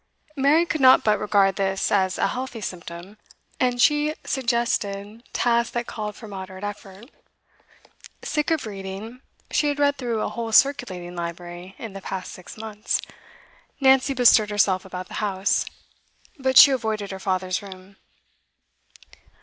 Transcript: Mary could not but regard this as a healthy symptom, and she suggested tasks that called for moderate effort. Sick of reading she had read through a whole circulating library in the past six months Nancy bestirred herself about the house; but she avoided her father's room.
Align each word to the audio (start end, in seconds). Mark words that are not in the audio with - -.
Mary 0.35 0.65
could 0.65 0.81
not 0.81 1.03
but 1.03 1.19
regard 1.19 1.57
this 1.57 1.91
as 1.91 2.17
a 2.17 2.29
healthy 2.29 2.59
symptom, 2.59 3.19
and 3.59 3.79
she 3.79 4.15
suggested 4.23 5.21
tasks 5.31 5.69
that 5.73 5.85
called 5.85 6.15
for 6.15 6.27
moderate 6.27 6.63
effort. 6.63 7.11
Sick 8.23 8.49
of 8.49 8.65
reading 8.65 9.21
she 9.51 9.67
had 9.67 9.77
read 9.77 9.99
through 9.99 10.21
a 10.21 10.29
whole 10.29 10.51
circulating 10.51 11.15
library 11.15 11.75
in 11.77 11.93
the 11.93 12.01
past 12.01 12.31
six 12.31 12.57
months 12.57 12.99
Nancy 13.79 14.15
bestirred 14.15 14.49
herself 14.49 14.85
about 14.85 15.07
the 15.07 15.13
house; 15.21 15.65
but 16.39 16.57
she 16.57 16.71
avoided 16.71 17.11
her 17.11 17.19
father's 17.19 17.61
room. 17.61 17.97